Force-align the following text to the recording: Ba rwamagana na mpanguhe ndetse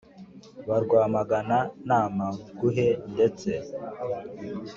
Ba 0.67 0.77
rwamagana 0.83 1.57
na 1.87 1.99
mpanguhe 2.13 2.87
ndetse 3.13 3.51